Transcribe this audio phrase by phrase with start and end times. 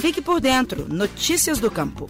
[0.00, 0.86] Fique por dentro.
[0.88, 2.08] Notícias do Campo.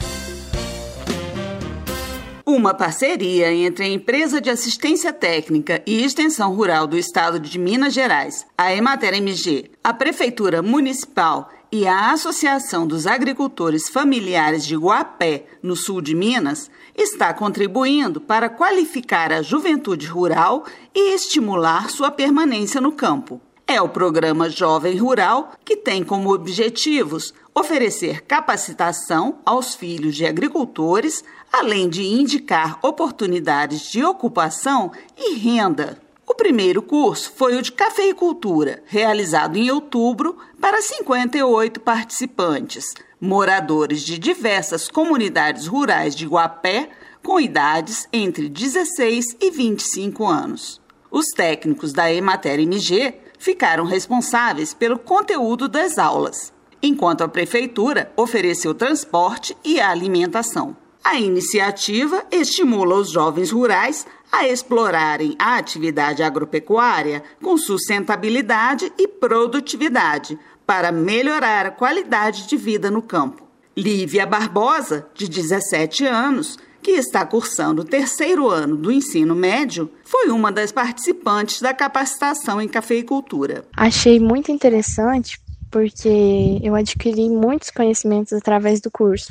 [2.46, 7.92] Uma parceria entre a Empresa de Assistência Técnica e Extensão Rural do Estado de Minas
[7.92, 15.46] Gerais, a Emater MG, a Prefeitura Municipal e a Associação dos Agricultores Familiares de Guapé,
[15.60, 20.64] no sul de Minas, está contribuindo para qualificar a juventude rural
[20.94, 23.40] e estimular sua permanência no campo.
[23.72, 31.22] É o programa Jovem Rural que tem como objetivos oferecer capacitação aos filhos de agricultores,
[31.52, 36.02] além de indicar oportunidades de ocupação e renda.
[36.26, 44.18] O primeiro curso foi o de cafeicultura, realizado em outubro para 58 participantes, moradores de
[44.18, 46.90] diversas comunidades rurais de Guapé,
[47.22, 50.80] com idades entre 16 e 25 anos.
[51.08, 58.74] Os técnicos da Emater MG ficaram responsáveis pelo conteúdo das aulas, enquanto a prefeitura ofereceu
[58.74, 60.76] transporte e alimentação.
[61.02, 70.38] A iniciativa estimula os jovens rurais a explorarem a atividade agropecuária com sustentabilidade e produtividade
[70.66, 73.48] para melhorar a qualidade de vida no campo.
[73.74, 80.30] Lívia Barbosa, de 17 anos, que está cursando o terceiro ano do ensino médio, foi
[80.30, 83.64] uma das participantes da capacitação em cafeicultura.
[83.76, 89.30] Achei muito interessante porque eu adquiri muitos conhecimentos através do curso.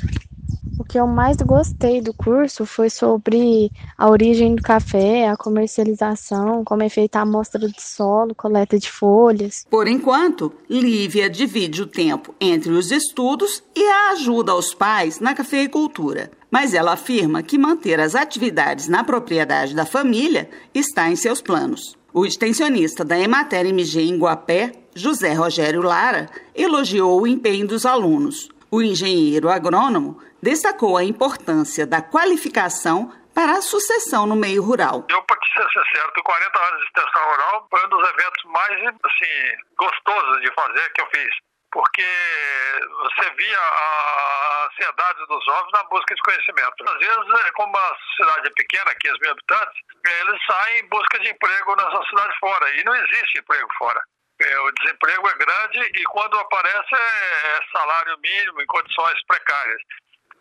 [0.90, 6.82] Que eu mais gostei do curso foi sobre a origem do café, a comercialização, como
[6.82, 9.64] é feita a amostra de solo, coleta de folhas.
[9.70, 15.32] Por enquanto, Lívia divide o tempo entre os estudos e a ajuda aos pais na
[15.32, 16.32] cafeicultura.
[16.50, 21.96] Mas ela afirma que manter as atividades na propriedade da família está em seus planos.
[22.12, 28.48] O extensionista da Emater MG em Guapé, José Rogério Lara, elogiou o empenho dos alunos.
[28.72, 35.06] O engenheiro agrônomo destacou a importância da qualificação para a sucessão no meio rural.
[35.08, 35.24] Eu,
[35.72, 40.52] sincero, que 40 anos de extensão rural foi um dos eventos mais assim, gostosos de
[40.54, 41.34] fazer que eu fiz.
[41.72, 46.74] Porque você via a ansiedade dos jovens na busca de conhecimento.
[46.84, 51.18] Às vezes, é como a cidade é pequena, 15 mil habitantes, eles saem em busca
[51.20, 52.70] de emprego nessa cidade fora.
[52.74, 54.02] E não existe emprego fora.
[54.40, 59.82] É, o desemprego é grande e quando aparece é, é salário mínimo em condições precárias.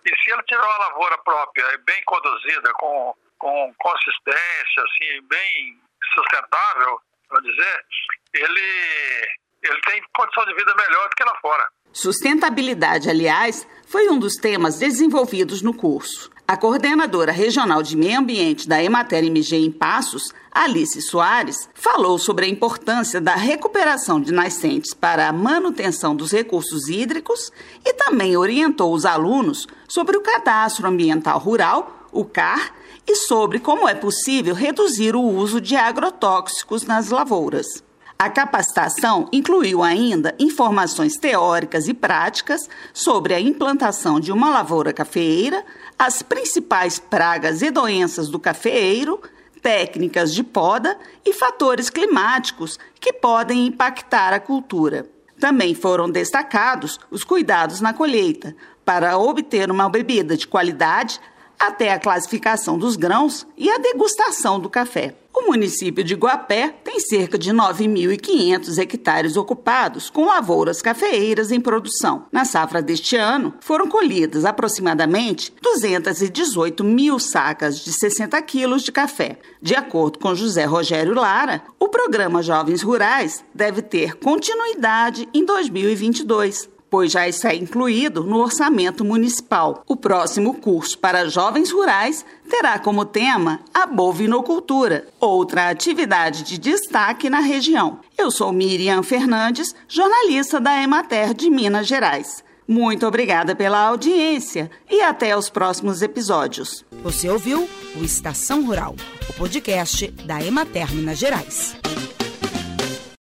[0.05, 5.79] E se ele tiver uma lavoura própria, bem conduzida, com, com consistência, assim, bem
[6.13, 6.99] sustentável,
[7.29, 7.85] vamos dizer,
[8.33, 9.27] ele,
[9.63, 11.69] ele tem condição de vida melhor do que lá fora.
[11.91, 16.31] Sustentabilidade, aliás, foi um dos temas desenvolvidos no curso.
[16.49, 22.43] A coordenadora regional de meio ambiente da Emater MG em Passos, Alice Soares, falou sobre
[22.43, 27.51] a importância da recuperação de nascentes para a manutenção dos recursos hídricos
[27.85, 32.73] e também orientou os alunos sobre o Cadastro Ambiental Rural, o CAR,
[33.07, 37.87] e sobre como é possível reduzir o uso de agrotóxicos nas lavouras.
[38.21, 45.63] A capacitação incluiu ainda informações teóricas e práticas sobre a implantação de uma lavoura cafeeira,
[45.97, 49.21] as principais pragas e doenças do cafeeiro,
[49.61, 55.09] técnicas de poda e fatores climáticos que podem impactar a cultura.
[55.39, 58.53] Também foram destacados os cuidados na colheita
[58.83, 61.21] para obter uma bebida de qualidade
[61.57, 65.15] até a classificação dos grãos e a degustação do café.
[65.39, 72.25] O município de Guapé tem cerca de 9.500 hectares ocupados com lavouras cafeeiras em produção.
[72.29, 79.39] Na safra deste ano, foram colhidas aproximadamente 218 mil sacas de 60 quilos de café.
[79.61, 86.69] De acordo com José Rogério Lara, o programa Jovens Rurais deve ter continuidade em 2022
[86.89, 89.83] pois já está incluído no orçamento municipal.
[89.87, 97.29] O próximo curso para jovens rurais terá como tema a bovinocultura, outra atividade de destaque
[97.29, 97.99] na região.
[98.17, 102.43] Eu sou Miriam Fernandes, jornalista da Emater de Minas Gerais.
[102.67, 106.85] Muito obrigada pela audiência e até os próximos episódios.
[107.01, 108.95] Você ouviu o Estação Rural,
[109.27, 111.75] o podcast da Emater Minas Gerais.